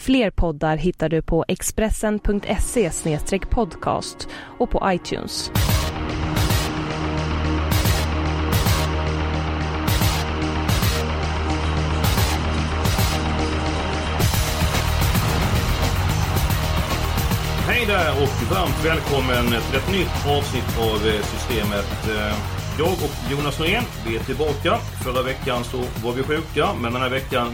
[0.00, 2.90] Fler poddar hittar du på expressen.se
[3.50, 5.50] podcast och på iTunes.
[17.66, 22.08] Hej där och varmt välkommen till ett nytt avsnitt av eh, Systemet.
[22.08, 24.78] Eh, jag och Jonas Norén, vi är tillbaka.
[25.04, 27.46] Förra veckan så var vi sjuka, men den här veckan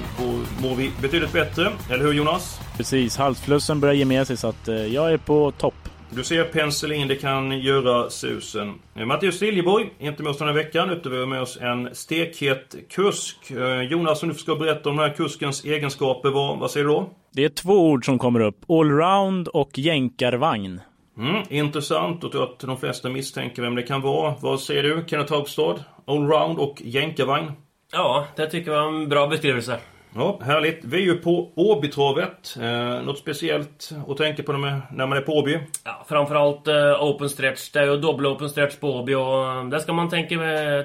[0.63, 1.73] mår vi betydligt bättre.
[1.91, 2.61] Eller hur Jonas?
[2.77, 5.75] Precis, halsflussen börjar ge med sig så att eh, jag är på topp.
[6.11, 8.75] Du ser penicillin, det kan göra susen.
[8.95, 11.59] Eh, Mattias Liljeborg är inte med oss den här veckan, utan vi har med oss
[11.61, 13.51] en stekhet kusk.
[13.51, 16.93] Eh, Jonas, om du ska berätta om den här kuskens egenskaper, vad, vad säger du
[16.93, 17.11] då?
[17.33, 18.71] Det är två ord som kommer upp.
[18.71, 20.81] Allround och jänkarvagn.
[21.21, 24.35] Mm, intressant och tror att de flesta misstänker vem det kan vara.
[24.41, 25.85] Vad säger du, Kenneth Haugstad?
[26.07, 27.53] Allround och jänkarvagn?
[27.93, 29.79] Ja, det tycker jag var en bra beskrivelse.
[30.15, 30.81] Ja, härligt.
[30.85, 32.57] Vi är ju på Åbytravet.
[32.63, 34.59] Eh, något speciellt att tänka på när
[35.07, 35.59] man- är på Åby?
[35.85, 37.71] Ja, framförallt eh, open stretch.
[37.71, 40.35] Det är ju dubbla open stretch på Åby och eh, det ska man tänka,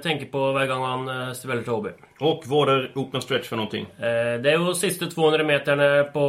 [0.04, 1.90] tänka på varje gång man eh, spelar till Åby.
[2.20, 3.86] Och vad är open stretch för någonting?
[3.98, 6.22] Eh, det är ju sista 200 meterna på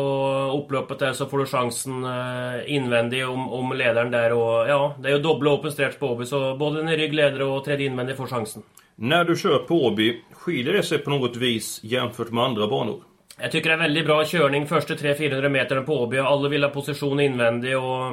[0.64, 5.08] upploppet där så får du chansen eh, invändig om, om ledaren där och ja, det
[5.08, 8.26] är ju dubbla open stretch på Åby så både en ryggledare och tredje invändig får
[8.26, 8.62] chansen.
[8.98, 13.02] När du kör på Åby, skiljer det sig på något vis jämfört med andra banor?
[13.38, 16.18] Jag tycker det är väldigt bra körning första 300-400 meterna på Åby.
[16.18, 18.12] Alla vill ha position invändig och...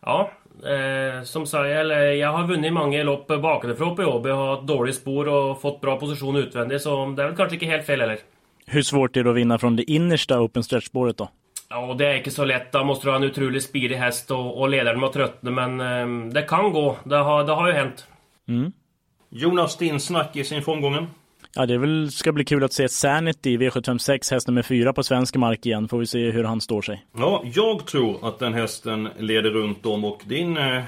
[0.00, 0.30] Ja,
[0.64, 4.66] eh, som sagt, eller, jag har vunnit många lopp bakifrån på Åby och har ett
[4.66, 8.00] dåligt spår och fått bra position utvändigt så det är väl kanske inte helt fel
[8.00, 8.18] heller.
[8.66, 11.28] Hur svårt är det att vinna från det innersta open stretch-spåret då?
[11.68, 12.72] Ja, det är inte så lätt.
[12.72, 16.32] Då måste du ha en otroligt speedig häst och, och ledaren må tröttna men eh,
[16.32, 16.96] det kan gå.
[17.04, 18.06] Det har, det har ju hänt.
[19.34, 21.06] Jonas, din snackis inför omgången?
[21.54, 25.36] Ja, det väl, ska bli kul att se Sanity V756 häst nummer fyra på svensk
[25.36, 25.88] mark igen.
[25.88, 27.04] Får vi se hur han står sig.
[27.16, 30.82] Ja, jag tror att den hästen leder runt om och din eh,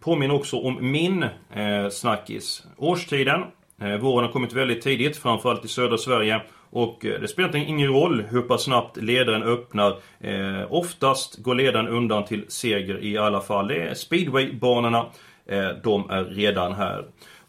[0.00, 2.62] påminner också om min eh, snackis.
[2.76, 3.42] Årstiden.
[3.80, 6.40] Eh, våren har kommit väldigt tidigt, framförallt i södra Sverige.
[6.70, 9.96] Och eh, det spelar ingen roll hur pass snabbt ledaren öppnar.
[10.20, 13.68] Eh, oftast går ledaren undan till seger i alla fall.
[13.68, 15.06] Det är speedwaybanorna.
[15.46, 17.04] Eh, de är redan här.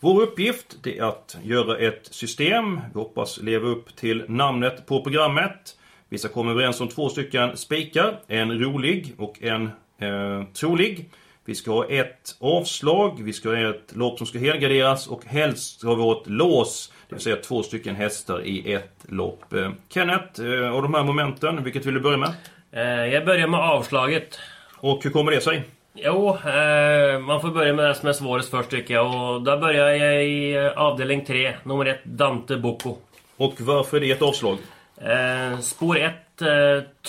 [0.05, 2.79] Vår uppgift det är att göra ett system.
[2.93, 5.77] Vi hoppas leva upp till namnet på programmet.
[6.09, 8.19] Vi ska komma överens om två stycken spikar.
[8.27, 11.09] En rolig och en eh, trolig.
[11.45, 15.79] Vi ska ha ett avslag, vi ska ha ett lopp som ska helgarderas och helst
[15.79, 16.93] ska vi ha ett lås.
[17.09, 19.53] Det vill säga två stycken hästar i ett lopp.
[19.53, 22.33] Eh, Kenneth, eh, av de här momenten, vilket vill du börja med?
[22.71, 24.39] Eh, jag börjar med avslaget.
[24.77, 25.63] Och hur kommer det sig?
[25.97, 29.33] Jo, eh, man får börja med det som är svårast först tycker jag.
[29.33, 32.95] Och där börjar jag i eh, avdelning 3, nummer 1, Dante Bocco.
[33.37, 34.57] Och varför är det ett avslag?
[34.97, 36.47] Eh, spår 1 eh,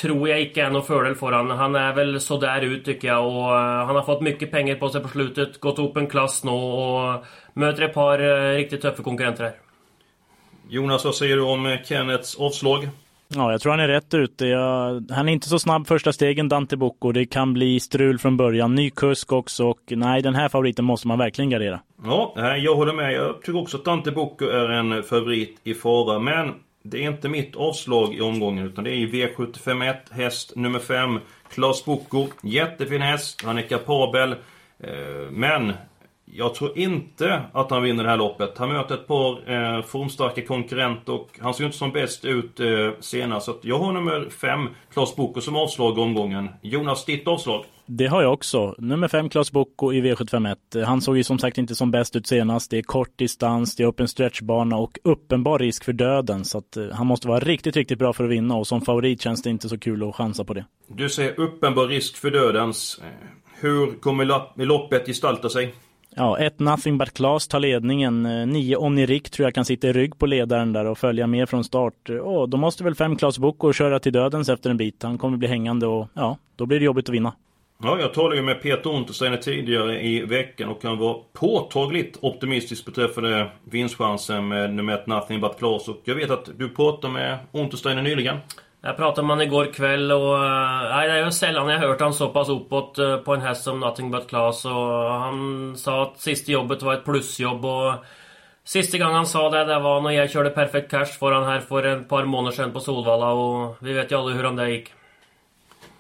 [0.01, 1.51] tror jag inte är någon fördel för han.
[1.51, 4.89] Han är väl sådär ut tycker jag och eh, han har fått mycket pengar på
[4.89, 5.61] sig på slutet.
[5.61, 9.55] Gått upp en klass nu och möter ett par eh, riktigt tuffa konkurrenter här.
[10.69, 12.89] Jonas, vad säger du om Kenneths avslag?
[13.29, 14.47] Ja, jag tror han är rätt ute.
[14.47, 17.13] Jag, han är inte så snabb första stegen, Dante Bocco.
[17.13, 18.75] Det kan bli strul från början.
[18.75, 21.81] Ny kusk också och nej, den här favoriten måste man verkligen gardera.
[22.05, 23.13] Ja, jag håller med.
[23.13, 26.19] Jag tycker också att Dante Bocco är en favorit i fara.
[26.19, 31.19] Men det är inte mitt avslag i omgången utan det är V751 häst nummer 5.
[31.55, 32.27] Klas Bocco.
[32.43, 33.43] Jättefin häst.
[33.45, 34.33] Han är kapabel.
[34.81, 35.73] Eh, men
[36.33, 38.59] jag tror inte att han vinner det här loppet.
[38.59, 42.61] Han möter ett par eh, formstarka konkurrenter och han ser ju inte som bäst ut
[42.61, 42.67] eh,
[43.01, 43.47] senast.
[43.47, 46.49] Så att jag har nummer 5, Klas Bocco, som avslag i omgången.
[46.63, 47.65] Jonas, ditt avslag?
[47.89, 48.75] Det har jag också.
[48.79, 50.85] Nummer fem, Klas Bocco i V751.
[50.85, 52.71] Han såg ju som sagt inte som bäst ut senast.
[52.71, 56.45] Det är kort distans, det är öppen stretchbana och uppenbar risk för döden.
[56.45, 59.21] Så att eh, han måste vara riktigt, riktigt bra för att vinna och som favorit
[59.23, 60.65] känns det inte så kul att chansa på det.
[60.89, 63.01] Du säger uppenbar risk för dödens.
[63.03, 63.29] Eh,
[63.61, 65.75] Hur kommer lopp- loppet gestalta sig?
[66.19, 68.27] Ja, ett Nothing But Class tar ledningen.
[68.27, 71.49] Eh, nio Onirik tror jag kan sitta i rygg på ledaren där och följa med
[71.49, 72.11] från start.
[72.11, 75.03] Eh, och då måste väl fem Klas Boko köra till dödens efter en bit.
[75.03, 77.33] Han kommer bli hängande och ja, då blir det jobbigt att vinna.
[77.83, 82.85] Ja, jag talade ju med Peter Untersteiner tidigare i veckan och han var påtagligt optimistisk
[82.85, 85.89] beträffande vinstchansen med nummer ett Nothing But Class.
[85.89, 88.37] Och jag vet att du pratade med Untersteiner nyligen.
[88.81, 92.01] Jag pratade med honom igår kväll och eh, nej, det är ju sällan jag hört
[92.01, 94.73] han så pass uppåt eh, på en häst som Nothing But Class och
[95.11, 97.95] han sa att sista jobbet var ett plusjobb och
[98.67, 101.61] Sista gången han sa det, det var när jag körde Perfect Cash för han här
[101.61, 104.93] för ett par månader sedan på Solvalla och vi vet ju alla hur det gick.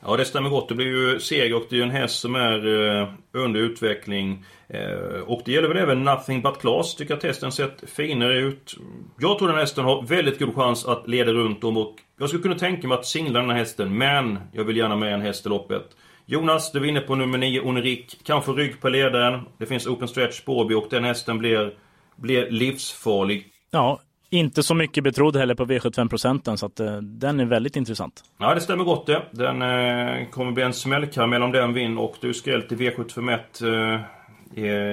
[0.04, 0.68] Ja det stämmer gott.
[0.68, 4.44] Det blir ju seger och det är ju en häst som är eh, under utveckling.
[4.68, 6.94] Eh, och det gäller väl även Nothing But Class.
[6.94, 8.76] Tycker att hästen sett finare ut.
[9.18, 12.42] Jag tror den hästen har väldigt god chans att leda runt om och jag skulle
[12.42, 13.98] kunna tänka mig att singla den här hästen.
[13.98, 15.84] Men jag vill gärna med en häst i loppet.
[16.26, 18.24] Jonas, du är inne på nummer 9, Onerik.
[18.24, 19.40] Kan få rygg på ledaren.
[19.58, 21.74] Det finns Open Stretch Spårby och den hästen blir,
[22.16, 23.46] blir livsfarlig.
[23.70, 28.24] Ja, inte så mycket betrodd heller på V75-procenten så att uh, den är väldigt intressant.
[28.38, 29.22] Ja, det stämmer gott det.
[29.30, 34.00] Den uh, kommer bli en smällkaramell om den vinner och du skrällt i V751 uh,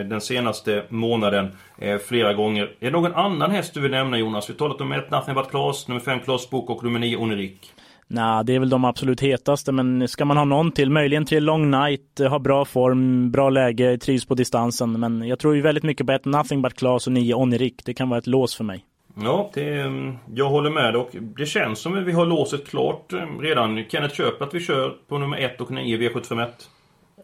[0.10, 2.64] den senaste månaden eh, flera gånger.
[2.64, 4.50] Är det någon annan häst du vill nämna Jonas?
[4.50, 7.18] Vi har talat om ett Nothing But Class, nummer 5 Claes Book och nummer 9
[7.18, 7.74] Onerik.
[8.08, 10.90] Nej, det är väl de absolut hetaste, men ska man ha någon till?
[10.90, 15.00] Möjligen till Long Night, har bra form, bra läge, trivs på distansen.
[15.00, 17.82] Men jag tror ju väldigt mycket på ett Nothing But Class och 9 Onerik.
[17.86, 18.86] Det kan vara ett lås för mig.
[19.22, 23.14] Ja, det, mm, jag håller med och det känns som att vi har låset klart
[23.42, 23.84] redan.
[23.90, 26.48] Kenneth köper att vi kör på nummer 1 och 9 V751.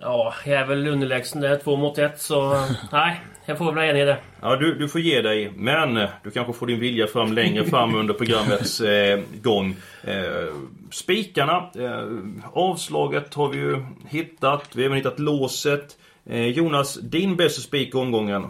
[0.02, 3.88] Ja, jag är väl underlägsen där, två mot ett, så nej, jag får väl vara
[3.88, 4.18] enig i det.
[4.42, 5.52] Ja, du, du får ge dig.
[5.56, 9.76] Men du kanske får din vilja fram längre fram under programmets eh, gång.
[10.04, 10.54] Eh,
[10.92, 12.08] spikarna, eh,
[12.54, 14.70] avslaget har vi ju hittat.
[14.74, 15.98] Vi har även hittat låset.
[16.26, 18.48] Eh, Jonas, din bästa spik omgången?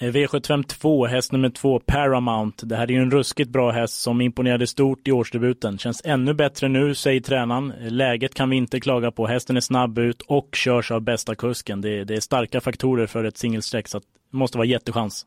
[0.00, 2.66] V752, häst nummer två, Paramount.
[2.66, 5.78] Det här är ju en ruskigt bra häst som imponerade stort i årsdebuten.
[5.78, 7.72] Känns ännu bättre nu, säger tränaren.
[7.80, 9.26] Läget kan vi inte klaga på.
[9.26, 11.80] Hästen är snabb ut och körs av bästa kusken.
[11.80, 15.26] Det, det är starka faktorer för ett singelsträck, så det måste vara jättechans.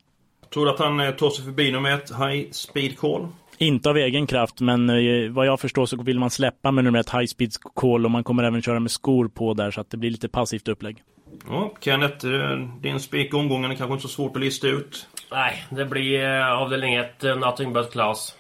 [0.54, 3.28] Tror du att han eh, tar sig förbi nummer ett, High Speed Call?
[3.58, 7.00] Inte av egen kraft, men eh, vad jag förstår så vill man släppa med nummer
[7.00, 9.90] ett High Speed Call och man kommer även köra med skor på där så att
[9.90, 11.04] det blir lite passivt upplägg.
[11.50, 15.08] Ja, Kenneth, eh, din spik omgången är kanske inte så svårt att lista ut.
[15.32, 18.36] Nej, det blir eh, avdelning 1, eh, Nothing But Class.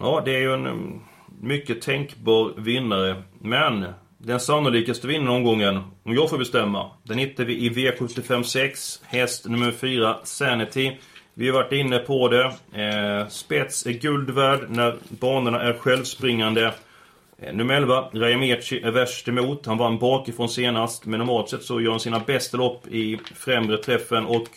[0.00, 1.00] Ja, det är ju en
[1.40, 3.22] mycket tänkbar vinnare.
[3.38, 3.86] Men
[4.18, 9.46] den sannolikaste vinnaren omgången, om jag får bestämma, den hittar vi i V75 6, häst
[9.48, 10.96] nummer 4, Sanity.
[11.34, 12.44] Vi har varit inne på det.
[12.82, 16.72] Eh, spets är guld värd när banorna är självspringande.
[17.42, 19.66] Eh, nummer 11, Rajameci är värst emot.
[19.66, 21.06] Han vann bakifrån senast.
[21.06, 24.26] Men normalt sett så gör han sina bästa lopp i främre träffen.
[24.26, 24.48] Och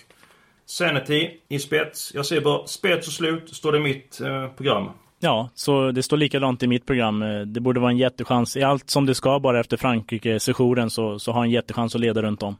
[0.65, 2.11] Sanity i spets.
[2.15, 4.89] Jag ser bara spets och slut, står det i mitt eh, program.
[5.19, 7.21] Ja, så det står likadant i mitt program.
[7.21, 8.57] Eh, det borde vara en jättechans.
[8.57, 12.21] I allt som det ska bara efter Frankrike-sessionen så, så har en jättechans att leda
[12.21, 12.55] runt om.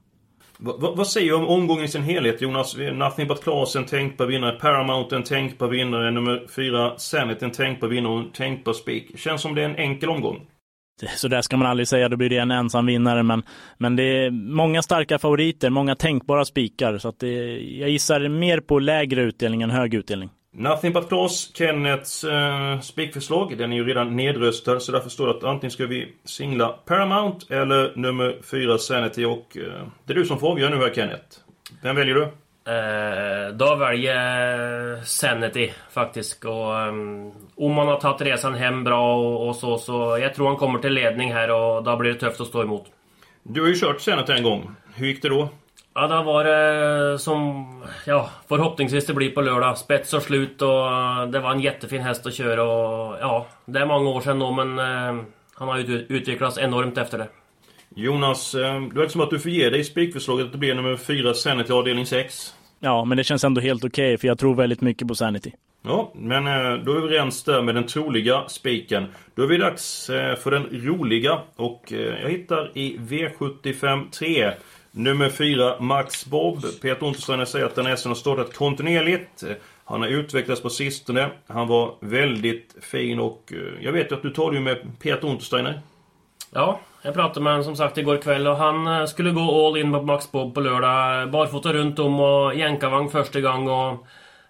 [0.63, 2.77] Va, va, vad säger du om omgången i sin helhet Jonas?
[2.93, 4.51] Nothing but Claes, en tänkbar vinnare.
[4.51, 6.11] Paramount, en tänkbar vinnare.
[6.11, 9.19] Nummer 4, Sanit, en tänkbar vinnare och en tänkbar spik.
[9.19, 10.47] Känns som det är en enkel omgång.
[11.15, 13.23] Så där ska man aldrig säga, då blir det en ensam vinnare.
[13.23, 13.43] Men,
[13.77, 16.97] men det är många starka favoriter, många tänkbara spikar.
[16.97, 20.29] Så att det, jag gissar mer på lägre utdelning än hög utdelning.
[20.53, 23.57] Nothing but Claus, Kennets uh, spikförslag.
[23.57, 27.56] Den är ju redan nedröstad så därför står det att antingen ska vi singla Paramount
[27.56, 31.38] eller nummer 4 Sanity och uh, det är du som får avgöra nu här Kenneth.
[31.81, 32.21] Vem väljer du?
[32.21, 36.45] Uh, då väljer Sanity faktiskt.
[36.45, 40.47] Och, um, om man har tagit resan hem bra och, och, så, så jag tror
[40.47, 42.86] han kommer till ledning här och då blir det tufft att stå emot.
[43.44, 44.75] Du har ju kört Sanity en gång.
[44.95, 45.49] Hur gick det då?
[45.94, 47.66] Ja, det var det som
[48.06, 49.78] ja, förhoppningsvis det blir på lördag.
[49.78, 50.88] Spets och slut och
[51.31, 54.52] det var en jättefin häst att köra och ja, det är många år sedan då
[54.52, 57.28] men eh, han har ju utvecklats enormt efter det.
[57.95, 60.98] Jonas, eh, det verkar som att du får ge dig spikförslaget att det blir nummer
[60.98, 62.54] 4 Sanity avdelning 6.
[62.80, 65.52] Ja, men det känns ändå helt okej okay, för jag tror väldigt mycket på Sanity.
[65.83, 69.06] Ja, men eh, då är vi överens där med den troliga spiken.
[69.36, 74.52] Då är vi dags eh, för den roliga och jag hittar i V75 3
[74.92, 76.62] Nummer 4, Max Bob.
[76.81, 79.44] Peter Untersteiner säger att den hästen har startat kontinuerligt.
[79.86, 81.30] Han har utvecklats på sistone.
[81.48, 85.69] Han var väldigt fin och eh, jag vet ju att du talade med Peter Untersteiner.
[85.69, 85.80] Eh?
[86.52, 89.78] Ja, jag pratade med honom som sagt igår kväll och han eh, skulle gå all
[89.78, 91.31] in på Max Bob på lördag.
[91.31, 94.06] Barfota runt om och jänkarvagn första gången och...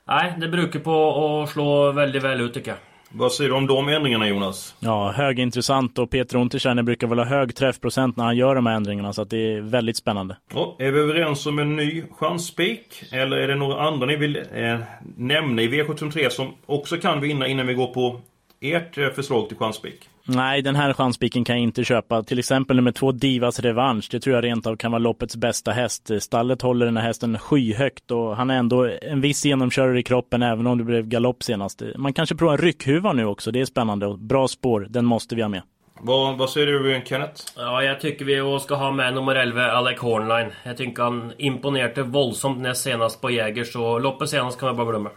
[0.06, 2.80] Nej, det brukar på att slå väldigt väl ut tycker jag.
[3.14, 4.76] Vad säger du om de ändringarna Jonas?
[4.80, 8.76] Ja, högintressant och Peter Untersteiner brukar väl ha hög träffprocent när han gör de här
[8.76, 10.38] ändringarna så att det är väldigt spännande.
[10.54, 13.04] Ja, är vi överens om en ny chansspik?
[13.12, 14.80] Eller är det några andra ni vill eh,
[15.18, 18.22] nämna i V753 som också kan vinna innan vi går på
[18.62, 20.10] ert eh, förslag till chansspik?
[20.26, 22.24] Nej, den här chanspiken kan jag inte köpa.
[22.24, 24.08] Till exempel nummer två Divas Revansch.
[24.12, 26.10] Det tror jag rent av kan vara loppets bästa häst.
[26.20, 30.44] Stallet håller den här hästen skyhögt och han är ändå en viss genomkörare i kroppen
[30.44, 31.82] även om det blev galopp senast.
[31.96, 33.52] Man kanske provar ryckhuva nu också.
[33.52, 34.88] Det är spännande och bra spår.
[34.90, 35.62] Den måste vi ha med.
[36.04, 37.44] Vad, vad säger du Kenneth?
[37.58, 40.52] Ja, jag tycker vi ska ha med nummer 11, Alec Hornline.
[40.64, 44.90] Jag tycker han imponerade våldsamt näst senast på Jäger, så loppet senast kan man bara
[44.90, 45.10] glömma.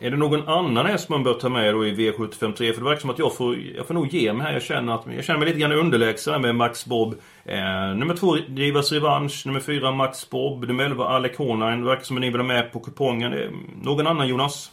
[0.00, 2.72] Är det någon annan häst man bör ta med då i V753?
[2.72, 4.52] För det verkar som att jag får, jag får nog ge mig här.
[4.52, 7.14] Jag känner, att, jag känner mig lite grann underlägsen med Max Bob.
[7.44, 7.56] Eh,
[7.96, 9.46] nummer två Drivas Revansch.
[9.46, 10.68] Nummer fyra Max Bob.
[10.68, 11.76] Nummer 11 Alec Hornine.
[11.76, 13.34] Det verkar som att ni vill ha med på kupongen.
[13.82, 14.70] Någon annan Jonas?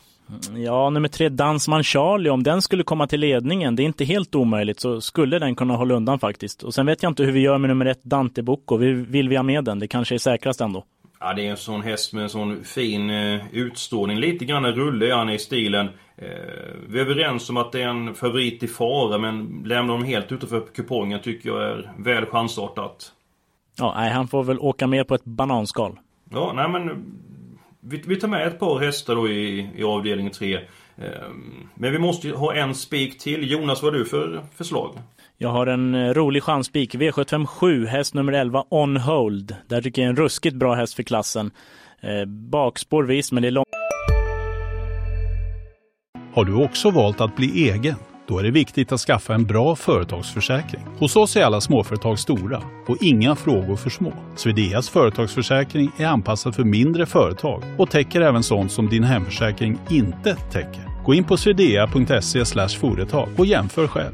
[0.56, 4.36] Ja, nummer tre Dansman Charlie, om den skulle komma till ledningen, det är inte helt
[4.36, 6.64] omöjligt, så skulle den kunna hålla undan faktiskt.
[6.64, 8.78] Och sen vet jag inte hur vi gör med nummer ett Dante Bocco.
[8.78, 9.80] Vill vi ha med den?
[9.80, 10.84] Det kanske är säkrast ändå.
[11.24, 14.20] Ja, det är en sån häst med en sån fin eh, utstrålning.
[14.20, 15.90] Lite grann rulle är han i stilen.
[16.18, 16.28] Eh,
[16.88, 20.32] vi är överens om att det är en favorit i fara, men lämnar dem helt
[20.32, 23.12] utanför kupongen tycker jag är väl chansartat.
[23.78, 26.00] Ja, nej, han får väl åka med på ett bananskal.
[26.32, 27.06] Ja, nej men
[27.80, 30.56] vi, vi tar med ett par hästar då i, i avdelning 3.
[30.56, 30.62] Eh,
[31.76, 33.52] men vi måste ju ha en spik till.
[33.52, 34.96] Jonas, vad har du för förslag?
[35.42, 36.96] Jag har en eh, rolig chanspik.
[36.96, 39.56] V757, häst nummer 11, On Hold.
[39.68, 41.52] Där tycker jag är en ruskigt bra häst för klassen.
[42.02, 43.68] Eh, bakspår visst, men det är långt.
[46.34, 47.96] Har du också valt att bli egen?
[48.28, 50.82] Då är det viktigt att skaffa en bra företagsförsäkring.
[50.98, 54.14] Hos oss är alla småföretag stora och inga frågor för små.
[54.36, 60.36] Swedeas företagsförsäkring är anpassad för mindre företag och täcker även sånt som din hemförsäkring inte
[60.36, 61.04] täcker.
[61.06, 62.46] Gå in på swedea.se
[62.80, 64.14] företag och jämför själv.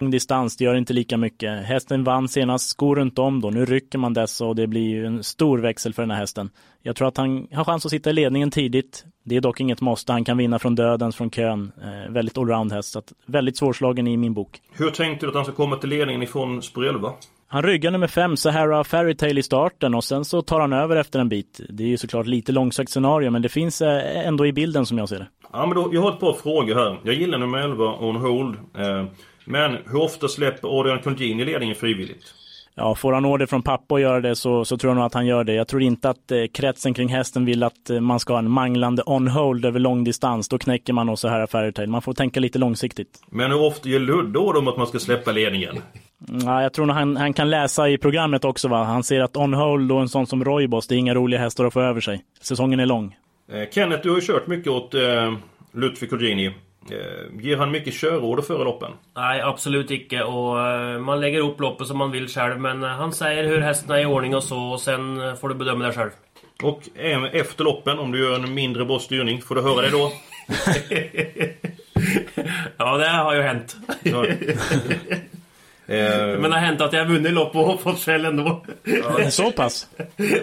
[0.00, 1.64] Distans, det gör inte lika mycket.
[1.64, 3.50] Hästen vann senast, skor runt om då.
[3.50, 6.50] Nu rycker man dessa och det blir ju en stor växel för den här hästen.
[6.82, 9.04] Jag tror att han har chans att sitta i ledningen tidigt.
[9.24, 10.12] Det är dock inget måste.
[10.12, 11.72] Han kan vinna från dödens, från kön.
[11.82, 14.60] Eh, väldigt allround häst, så att väldigt svårslagen i min bok.
[14.72, 17.12] Hur tänkte du att han ska komma till ledningen ifrån spår 11?
[17.48, 21.18] Han ryggar nummer fem, Sahara Fairytale i starten och sen så tar han över efter
[21.18, 21.60] en bit.
[21.68, 24.98] Det är ju såklart lite långsökt scenario men det finns eh, ändå i bilden som
[24.98, 25.26] jag ser det.
[25.52, 26.98] Ja men då, jag har ett par frågor här.
[27.02, 28.56] Jag gillar nummer 11, On Hold.
[28.78, 29.04] Eh,
[29.46, 32.34] men hur ofta släpper Adrian Colgjini ledningen frivilligt?
[32.78, 35.14] Ja, får han order från pappa att göra det så, så tror jag nog att
[35.14, 35.54] han gör det.
[35.54, 38.50] Jag tror inte att eh, kretsen kring hästen vill att eh, man ska ha en
[38.50, 40.48] manglande on-hold över lång distans.
[40.48, 41.88] Då knäcker man nog så här Fairytale.
[41.88, 43.22] Man får tänka lite långsiktigt.
[43.30, 45.78] Men hur ofta ger Ludde order om att man ska släppa ledningen?
[46.44, 48.68] Ja, jag tror nog han, han kan läsa i programmet också.
[48.68, 48.84] Va?
[48.84, 51.72] Han ser att on-hold och en sån som Roybos, det är inga roliga hästar att
[51.72, 52.24] få över sig.
[52.40, 53.16] Säsongen är lång.
[53.52, 55.34] Eh, Kenneth, du har ju kört mycket åt eh,
[55.72, 56.54] Ludvig Colgjini.
[56.90, 58.90] Eh, ger han mycket körorder före loppen?
[59.16, 60.22] Nej, absolut inte.
[60.22, 62.60] Och uh, man lägger upp loppet som man vill själv.
[62.60, 64.58] Men uh, han säger hur hästen är i ordning och så.
[64.58, 66.10] Och sen får du bedöma det själv.
[66.62, 66.82] Och
[67.32, 70.12] efter loppen, om du gör en mindre bra styrning, får du höra det då?
[72.76, 73.76] ja, det har ju hänt.
[75.86, 78.64] Men det har hänt att jag har vunnit lopp och fått skäll ändå.
[78.84, 79.88] Ja, så pass?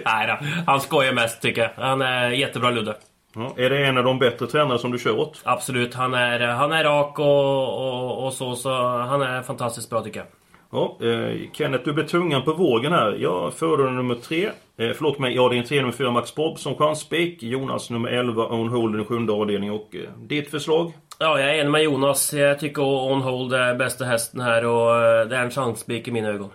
[0.06, 1.84] Nej då, han skojar mest tycker jag.
[1.84, 2.96] Han är jättebra Ludde.
[3.36, 5.42] Ja, är det en av de bättre tränare som du kör åt?
[5.44, 10.02] Absolut, han är, han är rak och, och, och så, så han är fantastiskt bra
[10.02, 10.28] tycker jag.
[10.72, 13.18] Ja, eh, Kenneth, du blir tungan på vågen här.
[13.20, 14.46] Jag föredrar nummer tre.
[14.78, 17.44] Eh, förlåt mig, avdelning tre, nummer fyra Max Bob som chanspik.
[17.44, 19.76] Jonas nummer 11, On Hold den sjunde avdelningen.
[19.76, 20.94] Och eh, ditt förslag?
[21.20, 22.34] Ja, jag är enig med Jonas.
[22.34, 26.12] Jag tycker On Hold är bästa hästen här och eh, det är en chanspik i
[26.12, 26.50] mina ögon.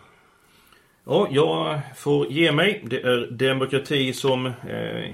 [1.11, 2.83] Ja, jag får ge mig.
[2.85, 4.53] Det är demokrati som eh,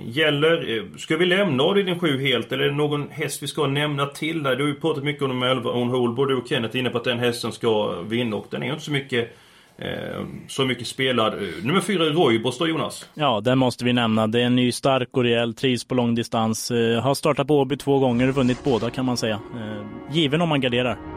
[0.07, 0.77] gäller.
[0.77, 4.07] Eh, ska vi lämna avdelning 7 helt eller är det någon häst vi ska nämna
[4.07, 4.57] till där?
[4.57, 6.81] Du har ju pratat mycket om nummer 11 On Hole, Både du och Kenneth är
[6.81, 9.37] inne på att den hästen ska vinna och den är ju inte så mycket
[9.79, 11.33] eh, så mycket spelad.
[11.35, 13.09] Eh, nummer 4 är Roybos då Jonas?
[13.15, 14.27] Ja, den måste vi nämna.
[14.27, 16.71] Det är en ny stark och rejäl, trivs på lång distans.
[16.71, 19.41] Eh, har startat på Åby två gånger och vunnit båda kan man säga.
[19.55, 21.14] Eh, given om man garderar.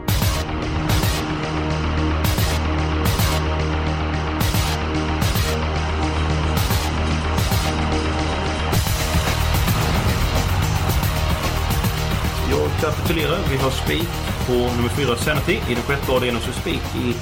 [13.08, 13.38] Kapitulerar.
[13.50, 14.08] Vi har spik
[14.46, 15.52] på nummer 4 Sanity.
[15.52, 17.14] I den sjätte avdelningen så spik i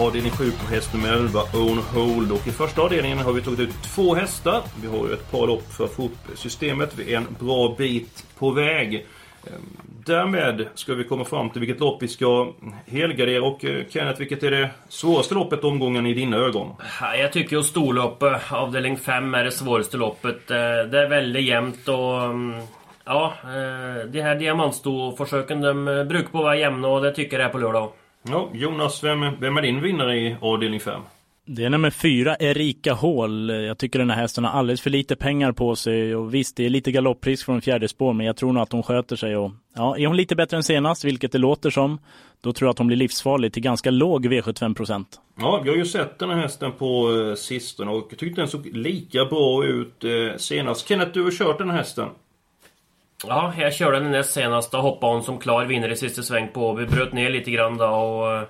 [0.00, 2.32] avdelning 7 på häst nummer 11 Own Hold.
[2.32, 4.62] Och i första avdelningen har vi tagit ut två hästar.
[4.82, 6.92] Vi har ju ett par lopp för att få upp systemet.
[6.96, 9.06] Vi är en bra bit på väg.
[9.46, 12.52] Ehm, därmed ska vi komma fram till vilket lopp vi ska
[12.86, 13.44] helgardera.
[13.44, 16.72] Och eh, Kenneth, vilket är det svåraste loppet omgången i dina ögon?
[17.18, 20.50] Jag tycker ju storloppet, avdelning 5, är det svåraste loppet.
[20.50, 20.56] Eh,
[20.90, 22.62] det är väldigt jämnt och mm,
[23.08, 27.48] Ja, eh, de här diamantstoförsöken de eh, brukar på vara jämna och det tycker jag
[27.48, 27.92] är på lördag.
[28.22, 31.00] Ja, Jonas, vem, vem är din vinnare i avdelning 5?
[31.44, 33.48] Det är nummer fyra, Erika Hall.
[33.48, 36.66] Jag tycker den här hästen har alldeles för lite pengar på sig och visst, det
[36.66, 39.52] är lite galopprisk från fjärde spår, men jag tror nog att hon sköter sig och
[39.76, 41.98] ja, är hon lite bättre än senast, vilket det låter som,
[42.40, 45.20] då tror jag att hon blir livsfarlig till ganska låg V75 procent.
[45.40, 48.48] Ja, vi har ju sett den här hästen på eh, sistone och jag tyckte den
[48.48, 50.88] såg lika bra ut eh, senast.
[50.88, 52.08] Kenneth, du har kört den här hästen.
[53.26, 56.48] Ja, jag körde den näst senast och hoppade hon som klar vinnare i sista sväng
[56.48, 56.72] på.
[56.72, 58.32] Vi bröt ner lite grann då och...
[58.36, 58.42] eh,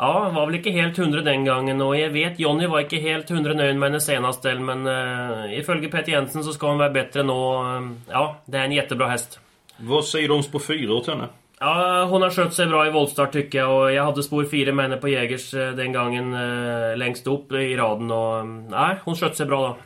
[0.00, 3.30] Ja, var väl inte helt hundra den gången och jag vet Jonny var inte helt
[3.30, 7.22] hundra nöjd med henne senast men uh, ifølge Peter Jensen så ska hon vara bättre
[7.22, 7.32] nu.
[7.32, 9.40] Uh, ja, det är en jättebra häst.
[9.76, 11.24] Vad säger de på fyra åt henne?
[11.60, 14.72] Ja, hon har skött sig bra i voltstart tycker jag och jag hade spår 4
[14.72, 19.16] med henne på Jägers eh, den gången eh, längst upp i raden och nej, hon
[19.16, 19.76] skött sig bra då.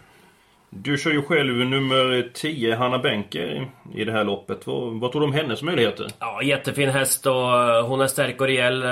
[0.75, 4.67] Du kör ju själv nummer 10, Hanna Benker, i det här loppet.
[4.67, 6.07] Vad, vad tror du om hennes möjligheter?
[6.19, 8.83] Ja, jättefin häst och eh, hon är stark och rejäl.
[8.83, 8.89] eh,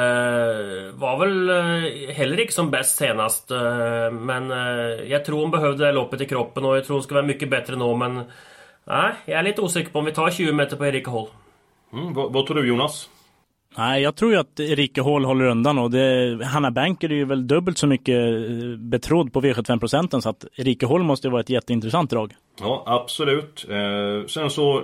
[0.95, 3.51] Var väl eh, heller inte som bäst senast.
[4.13, 4.51] Men
[5.11, 7.27] jag tror hon behövde det här loppet i kroppen och jag tror hon ska vara
[7.27, 8.23] mycket bättre nu men...
[8.85, 11.29] Nej, jag är lite osäker på om vi tar 20 meter på Erika Håll.
[11.93, 13.09] Mm, vad, vad tror du Jonas?
[13.77, 17.25] Nej, jag tror ju att Erika Hall håller undan och det, Hanna Banker är ju
[17.25, 21.31] väl dubbelt så mycket eh, betrodd på V75 procenten så att Erika Hall måste ju
[21.31, 22.35] vara ett jätteintressant drag.
[22.61, 23.67] Ja, absolut.
[23.69, 24.83] Eh, sen så,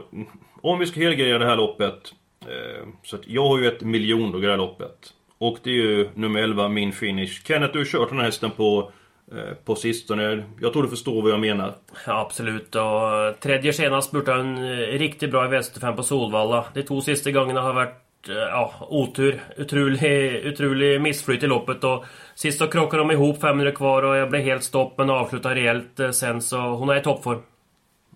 [0.63, 2.13] om vi ska helgardera det här loppet.
[2.41, 5.13] Eh, så att jag har ju ett miljondrag i det här loppet.
[5.39, 7.47] Och det är ju nummer 11, min finish.
[7.47, 8.91] Kenneth, du har kört den här hästen på,
[9.33, 10.45] eh, på sistone.
[10.61, 11.75] Jag tror du förstår vad jag menar.
[12.07, 12.75] Ja, absolut.
[12.75, 16.65] Och tredje senast spurtade hon eh, riktigt bra i V75 på Solvalla.
[16.75, 19.43] De två sista gångerna har varit ja, otur.
[19.59, 22.05] Otrolig, otrolig missflyt i loppet och
[22.35, 26.01] sist så krockade de ihop 500 kvar och jag blev helt stopp men avslutade rejält
[26.01, 27.39] eh, sen så hon är i toppform.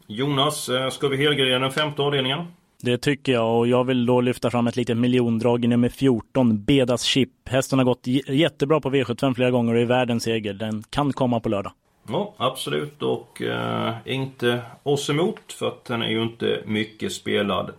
[0.06, 2.46] Jonas, eh, ska vi helgardera den femte avdelningen?
[2.82, 6.64] Det tycker jag och jag vill då lyfta fram ett litet miljondrag i nummer 14,
[6.64, 7.30] Bedas Chip.
[7.44, 10.52] Hästen har gått jättebra på V75 flera gånger och är värd en seger.
[10.52, 11.72] Den kan komma på lördag.
[12.08, 13.02] Ja, absolut.
[13.02, 17.70] Och eh, inte oss emot för att den är ju inte mycket spelad.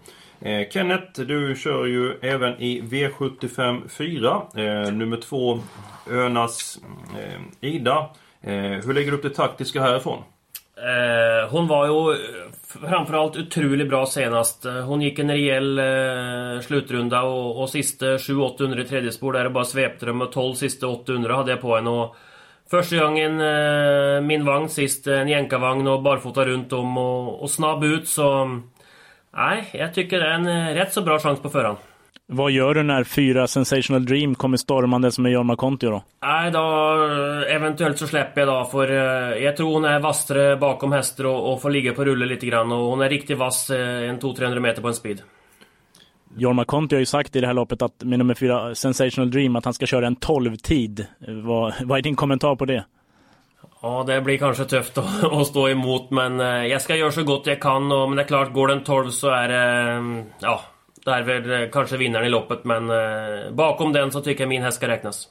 [0.42, 4.42] Eh, Kenneth, du kör ju även i V75 4.
[4.56, 5.60] Eh, nummer två,
[6.12, 6.80] Önas
[7.18, 8.10] eh, Ida.
[8.42, 10.24] Eh, hur lägger du upp det taktiska härifrån?
[10.78, 14.66] Eh, hon var ju eh, framförallt otroligt bra senast.
[14.66, 19.44] Eh, hon gick en rejäl eh, slutrunda och, och sista 7-800 i tredje spår där
[19.44, 21.90] det bara svepte dem och 12 sista 800 hade jag på henne.
[21.90, 22.16] Och
[22.72, 27.84] första gången eh, min vagn sist, en jänkarvagn och barfota runt om och, och snabb
[27.84, 28.62] ut så...
[29.34, 31.78] Nej, jag tycker det är en eh, rätt så bra chans på förhand.
[32.28, 36.04] Vad gör du när fyra Sensational Dream kommer stormande som är Jorma Kontio då?
[36.24, 40.58] Nej, då eh, eventuellt så släpper jag då för eh, jag tror hon är vassare
[40.58, 43.70] bakom hästar och, och får ligga på rulle lite grann och hon är riktigt vass
[43.70, 45.22] en 200-300 meter på en speed.
[46.38, 49.56] Jorma Kontio har ju sagt i det här loppet att med nummer fyra Sensational Dream
[49.56, 51.06] att han ska köra en 12-tid.
[51.44, 52.86] Vad, vad är din kommentar på det?
[53.82, 57.48] Ja, det blir kanske tufft att, stå emot men eh, jag ska göra så gott
[57.48, 59.92] jag kan och men det är klart, går den 12 så är det...
[59.92, 60.62] Eh, ja,
[61.06, 62.92] det är väl eh, kanske vinnaren i loppet men
[63.56, 65.28] bakom den så tycker jag min häst ska räknas.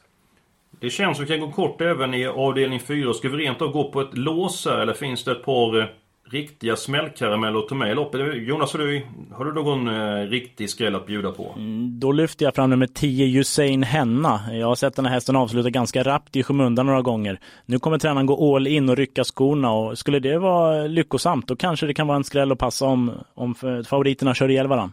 [0.80, 3.14] Det känns som att vi kan gå kort även i avdelning 4.
[3.14, 5.94] Ska vi rent av gå på ett lås här eller finns det ett par
[6.30, 8.20] riktiga smällkarameller att ta med i loppet?
[8.34, 11.54] Jonas, har du, har du någon eh, riktig skräll att bjuda på?
[12.00, 14.40] Då lyfter jag fram nummer 10 Usain Henna.
[14.52, 17.40] Jag har sett den här hästen avsluta ganska rappt i skymundan några gånger.
[17.66, 21.56] Nu kommer tränaren gå all in och rycka skorna och skulle det vara lyckosamt då
[21.56, 23.54] kanske det kan vara en skräll att passa om, om
[23.88, 24.92] favoriterna kör ihjäl varandra.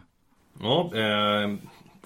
[0.62, 1.50] Ja, eh,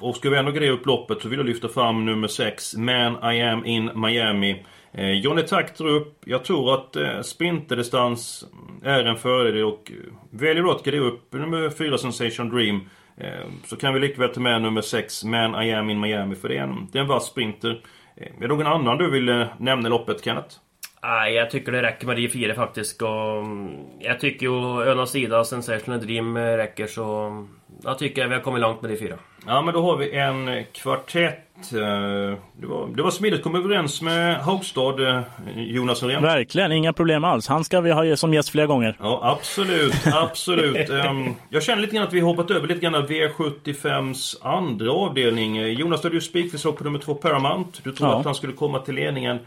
[0.00, 3.34] och ska vi ändå greja upp loppet så vill jag lyfta fram nummer 6, Man
[3.34, 4.64] I Am In Miami.
[4.94, 6.18] Eh, Johnny Takter upp.
[6.24, 8.44] Jag tror att eh, sprinterdistans
[8.82, 12.80] är en fördel och eh, väljer du att greja upp nummer 4, Sensation Dream
[13.16, 16.48] eh, så kan vi likväl ta med nummer 6, Man I Am In Miami för
[16.48, 17.82] det är en, det är en vass sprinter.
[18.16, 20.56] Eh, är det någon annan du vill eh, nämna i loppet, Kenneth?
[21.04, 23.02] Nej, jag tycker det räcker med de fyra faktiskt.
[23.02, 23.68] Och mm,
[24.00, 27.14] jag tycker ju Önas sida och Sensational Dream eh, räcker så...
[27.16, 27.48] mm,
[27.84, 29.14] Jag tycker vi har kommit långt med de fyra.
[29.46, 31.72] Ja men då har vi en kvartett.
[31.72, 35.20] eh, Det var, det var smidigt att komma överens med Haugstad, eh,
[35.56, 36.22] Jonas Norén.
[36.22, 37.48] Verkligen, inga problem alls.
[37.48, 38.96] Han ska vi ha som gäst flera gånger.
[39.00, 40.90] Ja, absolut, absolut.
[40.90, 44.92] Ehm, jag känner lite grann att vi har hoppat över lite grann av V75s andra
[44.92, 45.56] avdelning.
[45.72, 47.80] Jonas, du hade ju spikförslag på nummer två Paramount.
[47.84, 48.18] Du trodde Ja.
[48.18, 49.38] att han skulle komma till ledningen.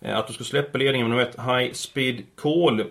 [0.00, 2.80] Eh, Att du skulle släppa ledningen med nummer ett High Speed Call.
[2.80, 2.84] Är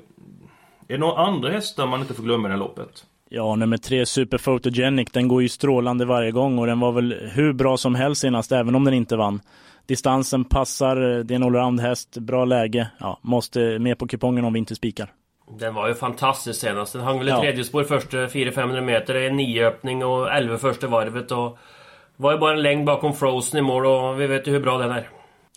[0.88, 3.06] det några andra hästar man inte får glömma i det här loppet?
[3.30, 7.30] Ja, nummer tre Super Photogenic, den går ju strålande varje gång och den var väl
[7.34, 9.42] hur bra som helst senast, även om den inte vann.
[9.86, 12.88] Distansen passar, det är en allround häst, bra läge.
[12.98, 15.14] Ja, måste med på kupongen om vi inte spikar.
[15.60, 16.94] Den var ju fantastisk senast.
[16.94, 17.42] Den hang väl i ja.
[17.42, 21.32] tredje spår första 400-500 meter i nioöppning och 11 första varvet.
[21.32, 21.58] Och
[22.16, 24.78] var ju bara en längd bakom Frozen i mål och vi vet ju hur bra
[24.78, 25.10] den är.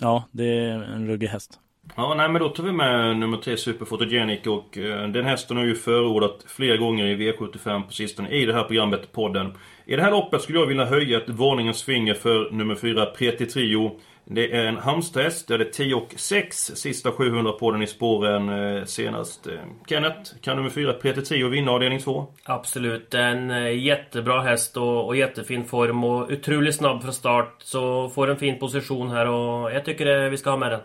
[0.03, 1.59] Ja, det är en ruggig häst.
[1.97, 5.57] Ja, nej men då tar vi med nummer 3 Super Photogenic och eh, den hästen
[5.57, 9.53] har ju förordat flera gånger i V75 på sistone i det här programmet, podden.
[9.85, 13.47] I det här loppet skulle jag vilja höja ett varningens finger för nummer 4 Preti
[13.47, 14.01] Trio.
[14.25, 18.49] Det är en Halmstad-häst, det är 10 och 6 sista 700 på den i spåren
[18.49, 19.47] eh, senast.
[19.47, 19.55] Eh,
[19.89, 22.27] Kenneth, kan nummer 4 Preti Trio vinna avdelning 2?
[22.45, 27.55] Absolut, en eh, jättebra häst och, och jättefin form och otroligt snabb från start.
[27.59, 30.81] Så får en fin position här och jag tycker vi ska ha med den.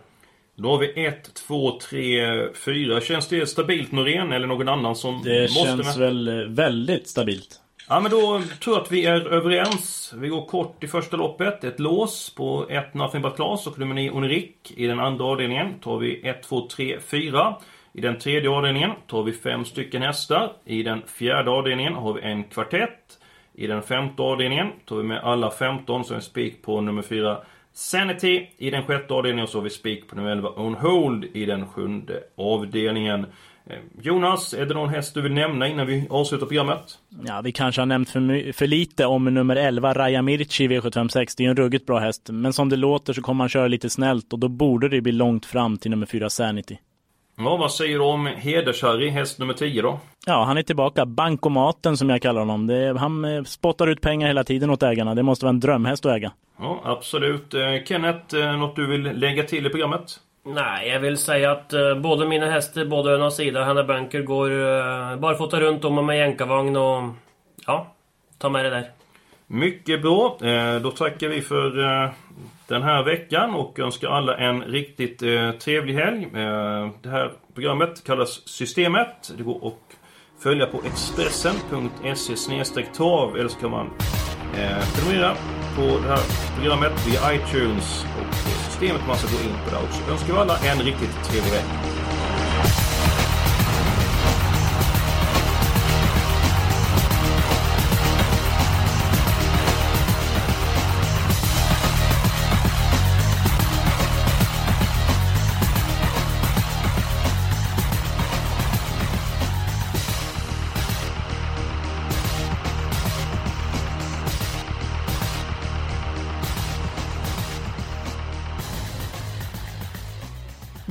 [0.55, 3.01] Då har vi 1, 2, 3, 4.
[3.01, 5.77] Känns det stabilt Norén eller någon annan som det måste med?
[5.77, 7.61] Det känns väl väldigt stabilt.
[7.89, 10.13] Ja men då tror jag att vi är överens.
[10.17, 11.63] Vi går kort i första loppet.
[11.63, 14.73] Ett lås på 1 Nothing But Class och nummer 9 Onirik.
[14.77, 17.55] I den andra avdelningen tar vi 1, 2, 3, 4.
[17.93, 20.51] I den tredje avdelningen tar vi fem stycken hästar.
[20.65, 23.19] I den fjärde avdelningen har vi en kvartett.
[23.53, 27.37] I den femte avdelningen tar vi med alla 15 så en spik på nummer 4
[27.73, 31.45] Sanity i den sjätte avdelningen så har vi spik på nummer 11 On Hold i
[31.45, 33.25] den sjunde avdelningen.
[33.69, 36.97] Eh, Jonas, är det någon häst du vill nämna innan vi avslutar programmet?
[37.25, 41.33] Ja, vi kanske har nämnt för, för lite om nummer 11, Raja Mirci i V756.
[41.37, 43.89] Det är en ruggigt bra häst, men som det låter så kommer han köra lite
[43.89, 46.77] snällt och då borde det bli långt fram till nummer 4, Sanity.
[47.37, 49.99] Ja, vad säger du om Heders-Harry, häst nummer 10 då?
[50.25, 51.05] Ja, han är tillbaka.
[51.05, 52.67] Bankomaten som jag kallar honom.
[52.67, 55.15] Det, han eh, spottar ut pengar hela tiden åt ägarna.
[55.15, 56.31] Det måste vara en drömhäst att äga.
[56.59, 57.53] Ja, absolut.
[57.53, 60.19] Eh, Kenneth, något du vill lägga till i programmet?
[60.47, 64.51] Nej, jag vill säga att uh, både mina hästar, både ena sida, Hanna Banker går
[64.51, 67.03] uh, barfota runt om med jänkarvagn och...
[67.65, 67.87] Ja,
[68.37, 68.91] ta med det där.
[69.47, 70.37] Mycket bra.
[70.43, 72.09] Uh, då tackar vi för uh,
[72.67, 75.19] den här veckan och önskar alla en riktigt
[75.59, 76.27] trevlig helg.
[77.01, 79.33] Det här programmet kallas Systemet.
[79.37, 79.97] Det går att
[80.43, 83.89] följa på expressen.se tav eller så kan man
[84.95, 85.35] prenumerera
[85.75, 86.21] på det här
[86.55, 90.01] programmet via iTunes och systemet man ska gå in på där också.
[90.01, 91.96] Jag önskar alla en riktigt trevlig vecka.